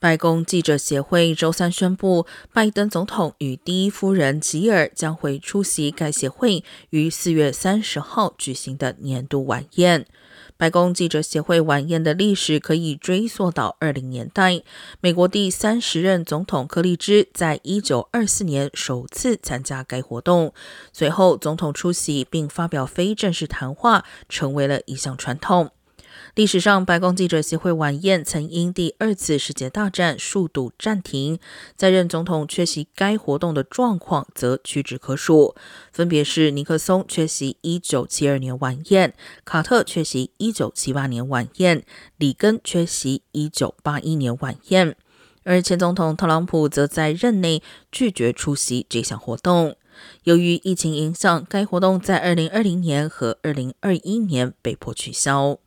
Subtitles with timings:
[0.00, 10.06] 白宫记者协会周三宣布，拜登总统与第一夫人吉尔将会出席该协会于四月三十号举行的年度晚宴。
[10.56, 14.62] 白宫记者协会晚宴的历史可以追溯到二零年代，
[15.00, 20.52] 美国第三十任总统柯立芝在一九二四年首次参加该活动，
[20.92, 25.70] 随后总统出席并发表非正式谈话，成为了一项传统。
[26.38, 31.40] 历史上，白宫记者协会晚宴曾因第二次世界大战数度暂停。
[31.74, 35.56] 在任总统缺席该活动的状况则屈指可数，
[35.90, 39.14] 分别是尼克松缺席1972年晚宴，
[39.44, 41.82] 卡特缺席1978年晚宴，
[42.18, 44.94] 里根缺席1981年晚宴，
[45.42, 49.74] 而前总统特朗普则在任内拒绝出席这项活动。
[50.22, 55.58] 由于疫情影响，该活动在2020年和2021年被迫取消。